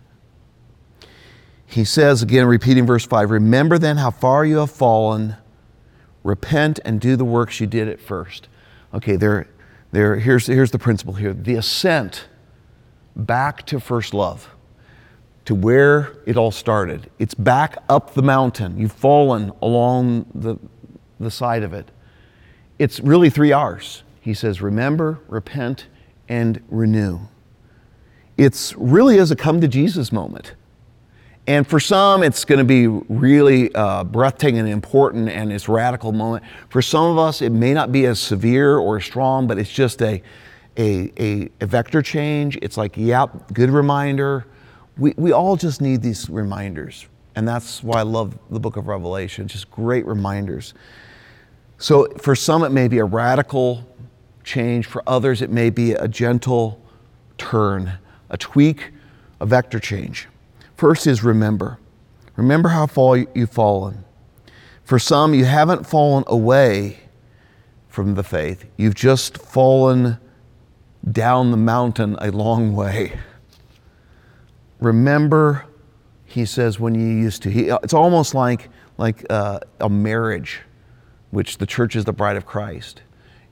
[1.66, 5.36] He says, again, repeating verse 5 Remember then how far you have fallen,
[6.22, 8.48] repent and do the works you did at first.
[8.92, 9.48] Okay, there,
[9.92, 12.26] there, here's, here's the principle here the ascent
[13.16, 14.53] back to first love
[15.44, 17.10] to where it all started.
[17.18, 18.78] It's back up the mountain.
[18.78, 20.56] You've fallen along the,
[21.20, 21.90] the side of it.
[22.78, 24.02] It's really three R's.
[24.20, 25.86] He says, remember, repent,
[26.28, 27.20] and renew.
[28.36, 30.54] It's really is a come to Jesus moment.
[31.46, 36.10] And for some, it's going to be really uh, breathtaking and important and it's radical
[36.10, 36.42] moment.
[36.70, 40.00] For some of us, it may not be as severe or strong, but it's just
[40.00, 40.22] a,
[40.78, 42.58] a, a, a vector change.
[42.62, 44.46] It's like, yep, good reminder
[44.96, 47.06] we, we all just need these reminders.
[47.34, 50.74] And that's why I love the book of Revelation, just great reminders.
[51.78, 53.84] So for some, it may be a radical
[54.44, 54.86] change.
[54.86, 56.80] For others, it may be a gentle
[57.38, 57.98] turn,
[58.30, 58.92] a tweak,
[59.40, 60.28] a vector change.
[60.76, 61.78] First is remember.
[62.36, 64.04] Remember how far you've fallen.
[64.84, 66.98] For some, you haven't fallen away
[67.88, 70.18] from the faith, you've just fallen
[71.10, 73.12] down the mountain a long way
[74.84, 75.66] remember
[76.26, 77.50] he says, when you used to.
[77.50, 78.68] He, it's almost like,
[78.98, 80.60] like uh, a marriage,
[81.30, 83.02] which the church is the bride of Christ.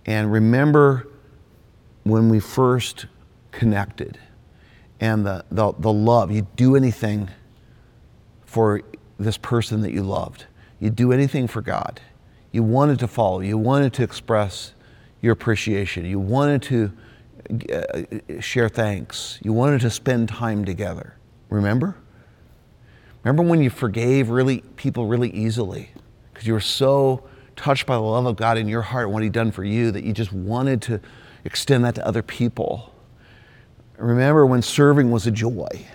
[0.04, 1.08] And remember
[2.02, 3.06] when we first
[3.52, 4.18] connected
[5.00, 6.30] and the, the, the love.
[6.30, 7.28] You do anything
[8.44, 8.82] for
[9.18, 10.46] this person that you loved.
[10.80, 12.00] You do anything for God.
[12.50, 13.40] You wanted to follow.
[13.40, 14.74] You wanted to express
[15.20, 16.04] your appreciation.
[16.04, 16.92] You wanted to
[17.72, 19.38] uh, share thanks.
[19.42, 21.16] You wanted to spend time together.
[21.52, 21.94] Remember?
[23.22, 25.90] Remember when you forgave really people really easily
[26.32, 29.22] because you were so touched by the love of God in your heart and what
[29.22, 31.00] He'd done for you that you just wanted to
[31.44, 32.94] extend that to other people.
[33.98, 35.86] Remember when serving was a joy.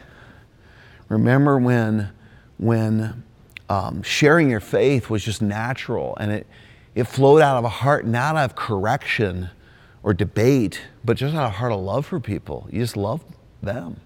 [1.10, 2.12] Remember when
[2.58, 3.24] when
[3.68, 6.48] um, sharing your faith was just natural and it
[6.94, 9.50] it flowed out of a heart not out of correction
[10.04, 12.70] or debate, but just out of a heart of love for people.
[12.72, 13.24] You just love
[13.62, 14.00] them.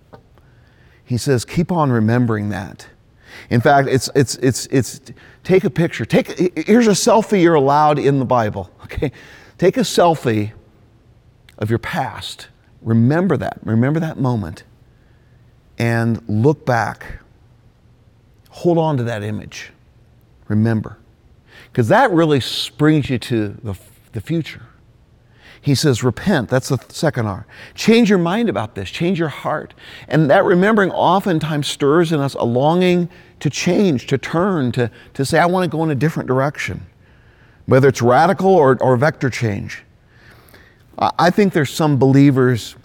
[1.05, 2.87] He says, keep on remembering that.
[3.49, 5.01] In fact, it's, it's, it's, it's
[5.43, 6.05] take a picture.
[6.05, 9.11] Take, here's a selfie you're allowed in the Bible, okay?
[9.57, 10.51] Take a selfie
[11.57, 12.47] of your past.
[12.81, 13.59] Remember that.
[13.63, 14.63] Remember that moment.
[15.77, 17.19] And look back.
[18.49, 19.71] Hold on to that image.
[20.47, 20.97] Remember.
[21.71, 22.41] Because that really
[22.77, 23.75] brings you to the,
[24.11, 24.63] the future.
[25.61, 26.49] He says, repent.
[26.49, 27.45] That's the second R.
[27.75, 29.75] Change your mind about this, change your heart.
[30.07, 35.23] And that remembering oftentimes stirs in us a longing to change, to turn, to, to
[35.23, 36.87] say, I want to go in a different direction,
[37.67, 39.83] whether it's radical or, or vector change.
[40.97, 42.75] I think there's some believers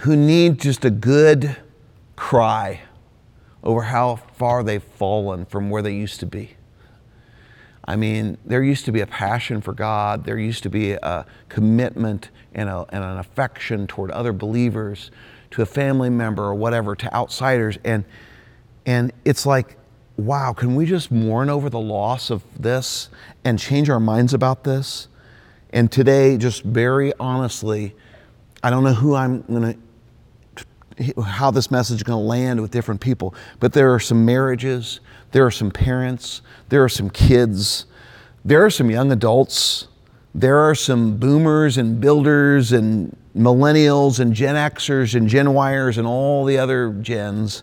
[0.00, 1.56] who need just a good
[2.14, 2.80] cry
[3.62, 6.57] over how far they've fallen from where they used to be.
[7.88, 11.24] I mean, there used to be a passion for God, there used to be a
[11.48, 15.10] commitment and, a, and an affection toward other believers,
[15.52, 17.78] to a family member or whatever, to outsiders.
[17.86, 18.04] And,
[18.84, 19.78] and it's like,
[20.18, 23.08] wow, can we just mourn over the loss of this
[23.42, 25.08] and change our minds about this?
[25.70, 27.96] And today, just very honestly,
[28.62, 29.78] I don't know who I'm going to,
[31.24, 35.00] how this message is going to land with different people, but there are some marriages,
[35.32, 37.86] there are some parents, there are some kids,
[38.44, 39.88] there are some young adults,
[40.34, 46.06] there are some boomers and builders and millennials and Gen Xers and Gen Yers and
[46.06, 47.62] all the other gens.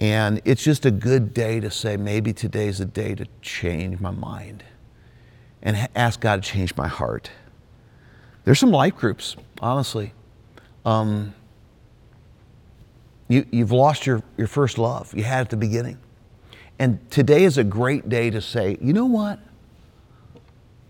[0.00, 4.10] And it's just a good day to say, maybe today's a day to change my
[4.10, 4.64] mind
[5.62, 7.30] and ask God to change my heart.
[8.44, 10.12] There's some life groups, honestly.
[10.84, 11.34] Um,
[13.28, 15.98] you, you've lost your, your first love you had at the beginning.
[16.78, 19.38] And today is a great day to say, you know what?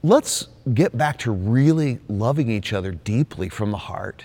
[0.03, 4.25] Let's get back to really loving each other deeply from the heart.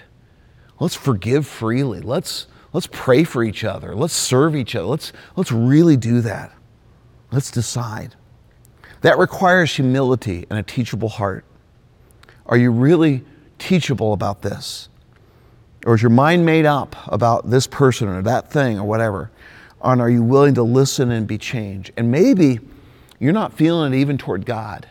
[0.80, 2.02] Let's forgive freely.
[2.02, 3.96] Let's, let's pray for each other.
[3.96, 4.88] Let's serve each other.
[4.88, 6.54] Let's, let's really do that.
[7.32, 8.16] Let's decide.
[9.02, 11.46] That requires humility and a teachable heart.
[12.46, 13.24] Are you really
[13.58, 14.90] teachable about this?
[15.86, 19.32] Or is your mind made up about this person or that thing or whatever?
[19.82, 21.92] And are you willing to listen and be changed?
[21.96, 22.60] And maybe
[23.20, 24.88] you're not feeling it even toward God.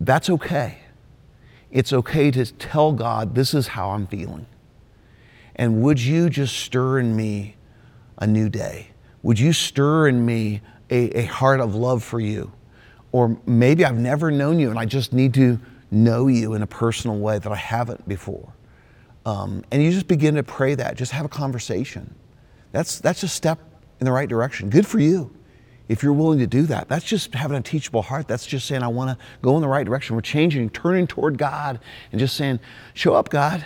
[0.00, 0.78] That's okay.
[1.70, 4.46] It's okay to tell God, this is how I'm feeling.
[5.56, 7.56] And would you just stir in me
[8.18, 8.88] a new day?
[9.22, 12.52] Would you stir in me a, a heart of love for you?
[13.12, 15.58] Or maybe I've never known you and I just need to
[15.90, 18.52] know you in a personal way that I haven't before.
[19.26, 22.14] Um, and you just begin to pray that, just have a conversation.
[22.72, 23.58] That's, that's a step
[24.00, 24.70] in the right direction.
[24.70, 25.30] Good for you
[25.88, 26.88] if you're willing to do that.
[26.88, 28.28] That's just having a teachable heart.
[28.28, 30.14] That's just saying, I want to go in the right direction.
[30.14, 31.80] We're changing, turning toward God,
[32.12, 32.60] and just saying,
[32.94, 33.64] Show up, God.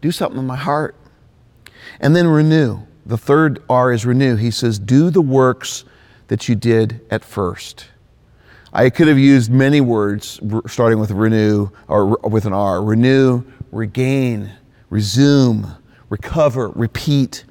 [0.00, 0.96] Do something in my heart.
[2.00, 2.80] And then renew.
[3.06, 4.34] The third R is renew.
[4.34, 5.84] He says, Do the works
[6.26, 7.86] that you did at first.
[8.72, 14.50] I could have used many words starting with renew or with an R renew, regain,
[14.90, 15.66] resume,
[16.08, 17.44] recover, repeat.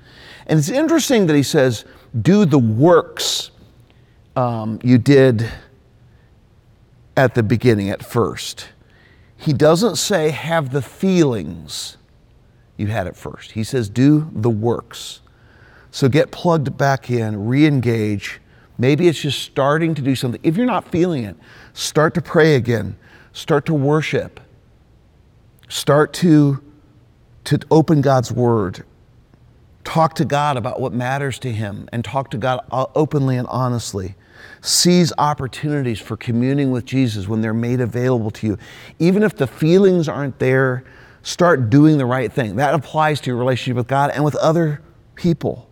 [0.47, 1.86] And it's interesting that he says,
[2.22, 3.51] do the works
[4.36, 5.49] um, you did
[7.18, 8.70] at the beginning, at first.
[9.38, 11.97] He doesn't say, have the feelings
[12.78, 13.51] you had at first.
[13.51, 15.22] He says, do the works.
[15.91, 18.41] So get plugged back in, re engage.
[18.78, 20.41] Maybe it's just starting to do something.
[20.43, 21.38] If you're not feeling it,
[21.74, 22.97] start to pray again,
[23.32, 24.41] start to worship,
[25.70, 26.62] start to,
[27.46, 28.84] to open God's Word,
[29.86, 33.48] Talk to God about what matters to Him and talk to God uh, openly and
[33.48, 34.16] honestly.
[34.60, 38.58] Seize opportunities for communing with Jesus when they're made available to you.
[39.00, 40.84] Even if the feelings aren't there,
[41.22, 42.56] start doing the right thing.
[42.56, 44.82] That applies to your relationship with God and with other
[45.14, 45.70] people.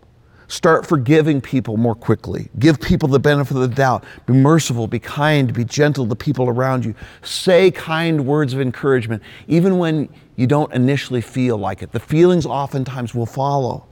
[0.54, 2.48] Start forgiving people more quickly.
[2.60, 4.04] Give people the benefit of the doubt.
[4.28, 6.94] Be merciful, be kind, be gentle to people around you.
[7.24, 11.92] Say kind words of encouragement, even when you don't initially feel like it.
[11.92, 13.88] The feelings oftentimes will follow.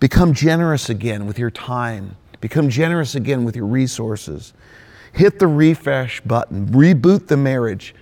[0.00, 2.16] Become generous again with your time.
[2.40, 4.54] Become generous again with your resources.
[5.12, 6.66] Hit the refresh button.
[6.70, 7.94] Reboot the marriage.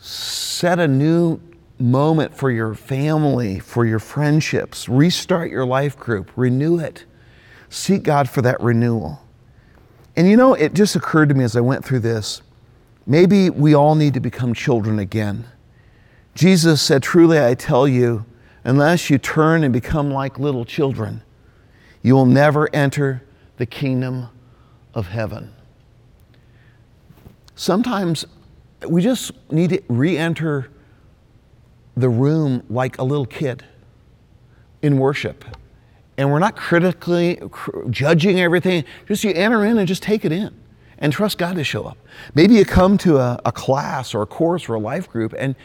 [0.00, 1.40] Set a new
[1.84, 4.88] moment for your family, for your friendships.
[4.88, 7.04] Restart your life group, renew it.
[7.68, 9.20] Seek God for that renewal.
[10.16, 12.42] And you know, it just occurred to me as I went through this
[13.06, 15.44] maybe we all need to become children again.
[16.34, 18.24] Jesus said, Truly, I tell you,
[18.64, 21.22] unless you turn and become like little children,
[22.02, 23.22] you will never enter
[23.58, 24.28] the kingdom
[24.94, 25.52] of heaven.
[27.54, 28.24] Sometimes
[28.88, 30.70] we just need to re enter
[31.96, 33.64] the room like a little kid
[34.82, 35.44] in worship.
[36.16, 38.84] And we're not critically cr- judging everything.
[39.06, 40.54] Just you enter in and just take it in
[40.98, 41.98] and trust God to show up.
[42.34, 45.56] Maybe you come to a, a class or a course or a life group and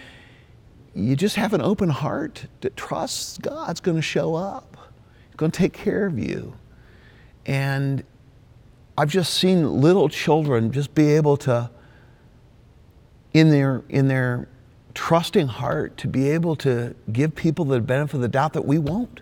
[0.95, 4.77] you just have an open heart that trusts God's going to show up,
[5.27, 6.55] He's going to take care of you.
[7.45, 8.03] And
[8.97, 11.69] I've just seen little children just be able to,
[13.33, 14.49] in their, in their
[14.93, 18.77] trusting heart to be able to give people the benefit of the doubt that we
[18.77, 19.21] won't.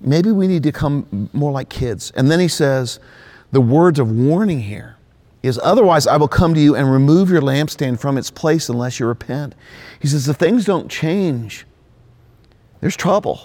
[0.00, 2.10] Maybe we need to come more like kids.
[2.16, 2.98] And then he says,
[3.52, 4.96] the words of warning here
[5.42, 9.00] is otherwise I will come to you and remove your lampstand from its place unless
[9.00, 9.54] you repent.
[10.00, 11.66] He says, if things don't change,
[12.80, 13.40] there's trouble.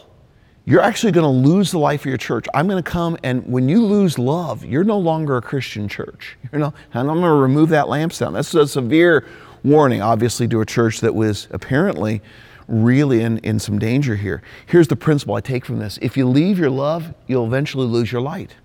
[0.65, 2.47] You're actually going to lose the life of your church.
[2.53, 6.38] I'm going to come, and when you lose love, you're no longer a Christian church.
[6.51, 8.33] You know, and I'm going to remove that lampstand.
[8.33, 9.27] That's a severe
[9.66, 12.22] warning, obviously, to a church that was apparently
[12.68, 14.41] really in, in some danger here.
[14.66, 18.11] Here's the principle I take from this if you leave your love, you'll eventually lose
[18.11, 18.55] your light.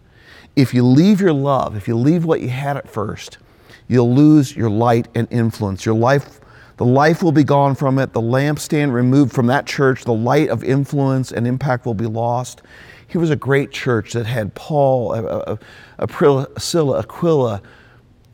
[0.57, 3.39] If you leave your love, if you leave what you had at first,
[3.89, 5.87] you'll lose your light and influence.
[5.87, 6.41] Your life,
[6.77, 10.49] the life will be gone from it, the lampstand removed from that church, the light
[10.49, 12.63] of influence and impact will be lost.
[13.07, 15.57] Here was a great church that had Paul, uh,
[15.99, 17.63] uh, Priscilla, Aquila,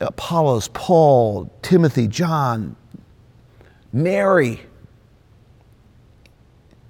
[0.00, 2.76] Apollos, Paul, Timothy, John,
[3.92, 4.60] Mary.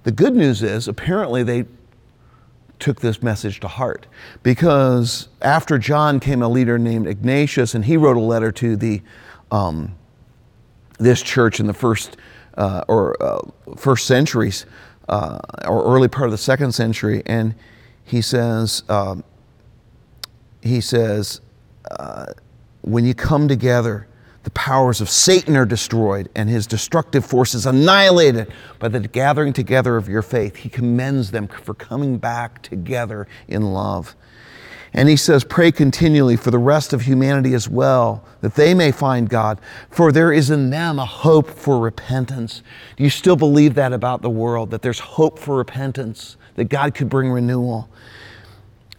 [0.03, 1.65] The good news is apparently they
[2.79, 4.07] took this message to heart
[4.43, 9.01] because after John came a leader named Ignatius and he wrote a letter to the
[9.51, 9.95] um,
[10.99, 12.17] this church in the first
[12.55, 13.39] uh, or uh,
[13.75, 14.65] first centuries
[15.09, 17.55] uh, or early part of the second century and
[18.03, 19.23] he says um,
[20.61, 21.41] he says
[21.91, 22.25] uh,
[22.87, 24.07] when you come together,
[24.43, 29.97] the powers of Satan are destroyed and his destructive forces annihilated by the gathering together
[29.97, 30.55] of your faith.
[30.55, 34.15] He commends them for coming back together in love.
[34.93, 38.93] And he says, Pray continually for the rest of humanity as well, that they may
[38.93, 39.59] find God,
[39.89, 42.63] for there is in them a hope for repentance.
[42.95, 46.95] Do you still believe that about the world, that there's hope for repentance, that God
[46.95, 47.89] could bring renewal?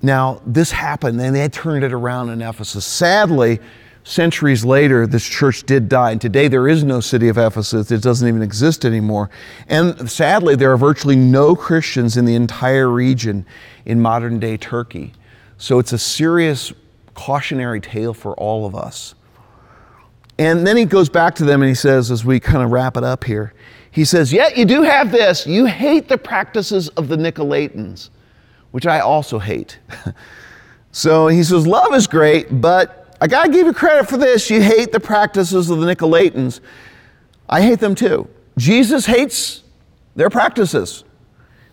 [0.01, 2.85] Now, this happened and they turned it around in Ephesus.
[2.85, 3.59] Sadly,
[4.05, 6.13] centuries later, this church did die.
[6.13, 7.91] And today there is no city of Ephesus.
[7.91, 9.29] It doesn't even exist anymore.
[9.69, 13.45] And sadly, there are virtually no Christians in the entire region
[13.85, 15.13] in modern day Turkey.
[15.57, 16.73] So it's a serious
[17.15, 19.17] cautionary tale for all of us.
[20.39, 22.97] And then he goes back to them and he says, as we kind of wrap
[22.97, 23.53] it up here,
[23.91, 25.45] he says, Yet you do have this.
[25.45, 28.11] You hate the practices of the Nicolaitans
[28.71, 29.79] which I also hate.
[30.93, 34.49] so he says, Love is great, but I got to give you credit for this.
[34.49, 36.61] You hate the practices of the Nicolaitans.
[37.49, 38.29] I hate them too.
[38.57, 39.65] Jesus hates
[40.15, 41.05] their practices.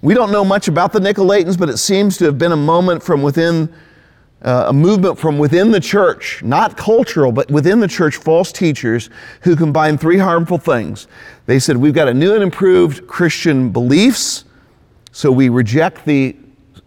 [0.01, 3.01] We don't know much about the Nicolaitans, but it seems to have been a moment
[3.01, 3.73] from within,
[4.43, 9.09] uh, a movement from within the church, not cultural, but within the church, false teachers
[9.41, 11.07] who combined three harmful things.
[11.47, 14.45] They said, We've got a new and improved Christian beliefs,
[15.11, 16.35] so we reject the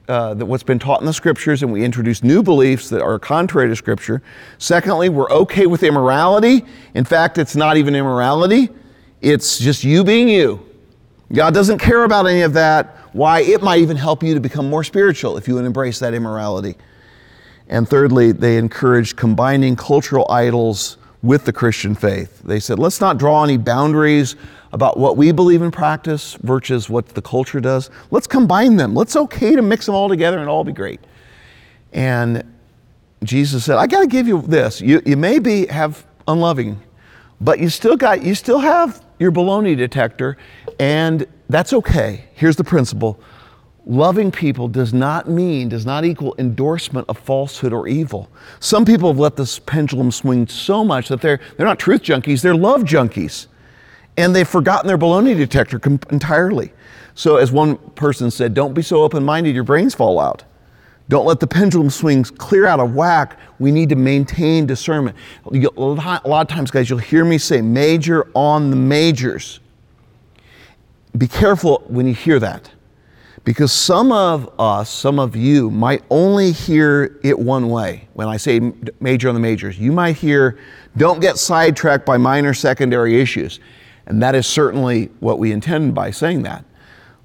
[0.09, 3.19] uh, that what's been taught in the scriptures and we introduce new beliefs that are
[3.19, 4.23] contrary to scripture.
[4.57, 6.65] Secondly, we're okay with immorality.
[6.95, 8.71] In fact, it's not even immorality,
[9.21, 10.65] it's just you being you.
[11.33, 12.97] God doesn't care about any of that.
[13.13, 13.41] Why?
[13.41, 16.77] It might even help you to become more spiritual if you would embrace that immorality.
[17.69, 22.41] And thirdly, they encouraged combining cultural idols with the Christian faith.
[22.43, 24.37] They said, let's not draw any boundaries
[24.73, 27.91] about what we believe in practice versus what the culture does.
[28.11, 28.95] Let's combine them.
[28.95, 31.01] Let's okay to mix them all together and all be great.
[31.93, 32.45] And
[33.25, 34.81] Jesus said, I got to give you this.
[34.81, 36.81] You, you may be have unloving,
[37.41, 40.37] but you still got you still have your baloney detector,
[40.79, 42.25] and that's okay.
[42.35, 43.21] Here's the principle.
[43.89, 48.29] loving people does not mean, does not equal endorsement of falsehood or evil.
[48.61, 52.43] Some people have let this pendulum swing so much that they're, they're not truth junkies,
[52.43, 53.47] they're love junkies.
[54.19, 56.73] And they've forgotten their baloney detector entirely.
[57.15, 60.45] So, as one person said, don't be so open minded, your brains fall out.
[61.09, 63.39] Don't let the pendulum swings clear out of whack.
[63.59, 65.17] We need to maintain discernment.
[65.47, 69.61] A lot of times, guys, you'll hear me say major on the majors.
[71.17, 72.71] Be careful when you hear that
[73.45, 78.07] because some of us, some of you, might only hear it one way.
[78.13, 78.61] When I say
[79.01, 80.59] major on the majors, you might hear,
[80.99, 83.61] don't get sidetracked by minor secondary issues.
[84.09, 86.65] And that is certainly what we intend by saying that.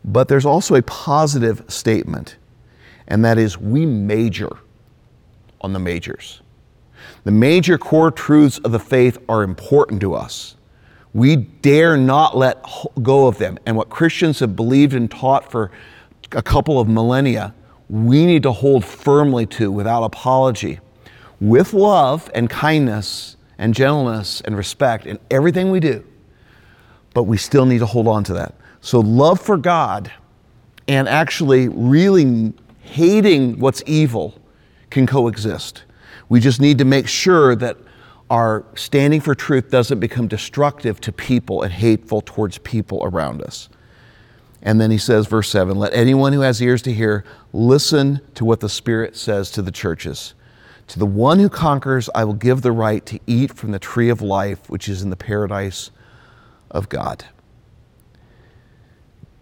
[0.06, 2.36] But there's also a positive statement
[3.08, 4.50] and that is we major
[5.62, 6.42] on the majors.
[7.24, 10.56] The major core truths of the faith are important to us.
[11.14, 12.66] We dare not let
[13.02, 13.60] go of them.
[13.66, 15.72] And what Christians have believed and taught for
[16.32, 17.54] a couple of millennia,
[17.90, 20.80] we need to hold firmly to without apology,
[21.40, 26.04] with love and kindness and gentleness and respect in everything we do.
[27.14, 28.56] But we still need to hold on to that.
[28.82, 30.12] So, love for God
[30.88, 34.40] and actually really hating what's evil
[34.90, 35.84] can coexist.
[36.30, 37.78] We just need to make sure that
[38.30, 43.70] our standing for truth doesn't become destructive to people and hateful towards people around us.
[44.62, 48.46] And then he says, verse 7 Let anyone who has ears to hear listen to
[48.46, 50.34] what the Spirit says to the churches.
[50.88, 54.10] To the one who conquers, I will give the right to eat from the tree
[54.10, 55.92] of life, which is in the paradise
[56.74, 57.26] of God.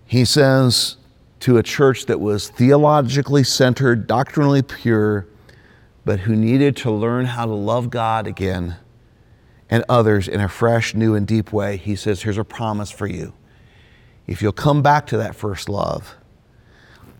[0.05, 0.97] He says,
[1.41, 5.27] to a church that was theologically centered, doctrinally pure,
[6.05, 8.77] but who needed to learn how to love God again
[9.69, 13.07] and others in a fresh, new, and deep way, he says, Here's a promise for
[13.07, 13.33] you.
[14.27, 16.15] If you'll come back to that first love,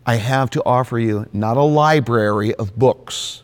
[0.06, 3.44] I have to offer you not a library of books,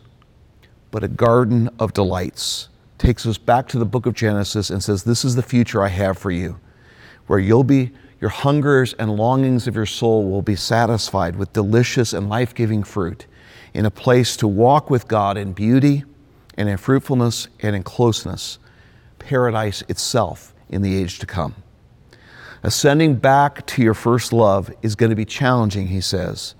[0.90, 2.68] but a garden of delights.
[2.98, 5.88] Takes us back to the book of Genesis and says, This is the future I
[5.88, 6.58] have for you,
[7.26, 12.12] where you'll be your hungers and longings of your soul will be satisfied with delicious
[12.12, 13.26] and life giving fruit
[13.72, 16.04] in a place to walk with God in beauty
[16.56, 18.58] and in fruitfulness and in closeness,
[19.20, 21.54] paradise itself in the age to come.
[22.64, 26.56] Ascending back to your first love is going to be challenging, he says.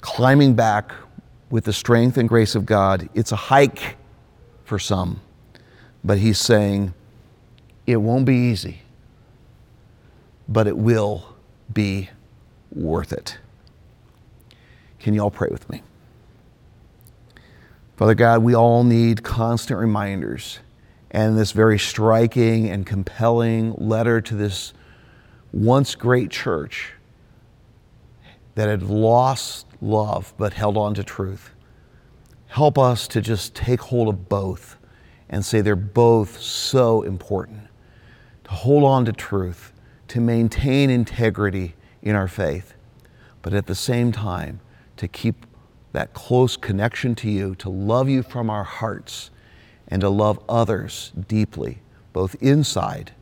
[0.00, 0.92] Climbing back
[1.50, 3.96] with the strength and grace of God, it's a hike
[4.72, 5.20] for some.
[6.02, 6.94] But he's saying
[7.86, 8.80] it won't be easy
[10.48, 11.34] but it will
[11.72, 12.10] be
[12.70, 13.38] worth it.
[14.98, 15.82] Can you all pray with me?
[17.96, 20.58] Father God, we all need constant reminders.
[21.10, 24.72] And this very striking and compelling letter to this
[25.52, 26.92] once great church
[28.54, 31.50] that had lost love but held on to truth.
[32.52, 34.76] Help us to just take hold of both
[35.30, 37.62] and say they're both so important.
[38.44, 39.72] To hold on to truth
[40.08, 42.74] to maintain integrity in our faith,
[43.40, 44.60] but at the same time,
[44.98, 45.46] to keep
[45.92, 49.30] that close connection to you, to love you from our hearts,
[49.88, 51.80] and to love others deeply,
[52.12, 53.12] both inside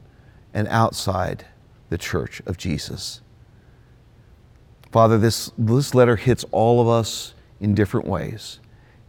[0.52, 1.46] and outside
[1.90, 3.20] the church of Jesus.
[4.90, 8.59] Father, this, this letter hits all of us in different ways.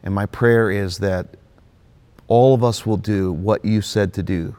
[0.04, 1.36] And my prayer is that
[2.28, 4.56] all of us will do what you said to do.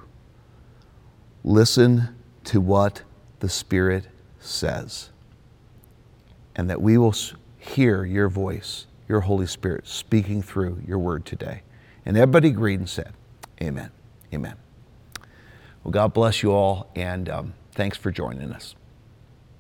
[1.44, 2.14] Listen
[2.44, 3.02] to what
[3.40, 4.06] the Spirit
[4.38, 5.10] says.
[6.54, 7.14] And that we will
[7.58, 11.62] hear your voice, your Holy Spirit, speaking through your word today.
[12.04, 13.12] And everybody agreed and said,
[13.60, 13.90] Amen.
[14.34, 14.54] Amen.
[15.82, 18.74] Well, God bless you all, and um, thanks for joining us.